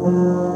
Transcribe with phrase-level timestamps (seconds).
[0.00, 0.49] Música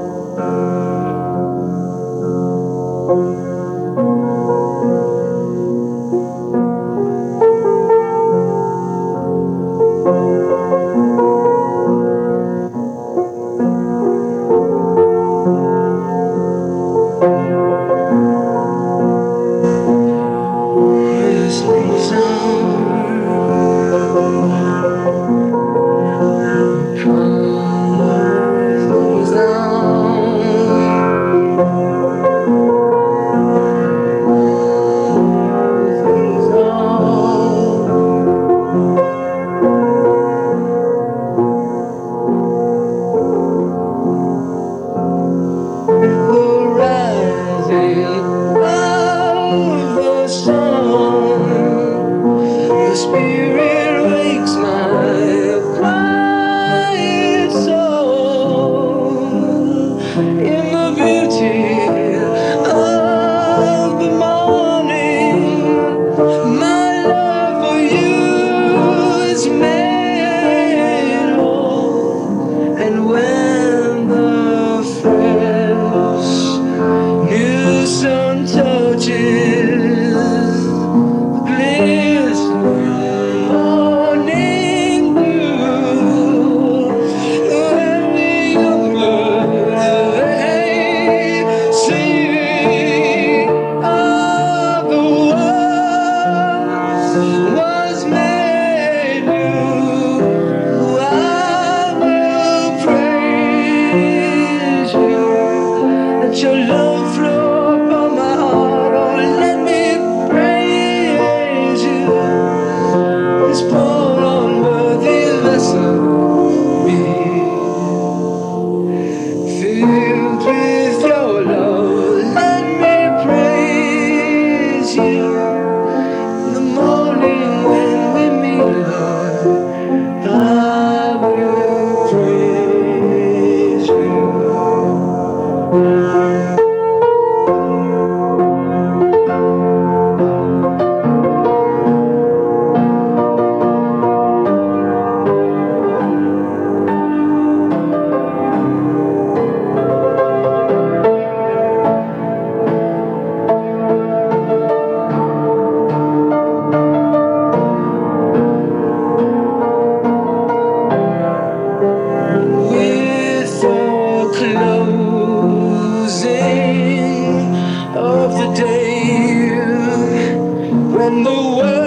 [171.23, 171.84] the world.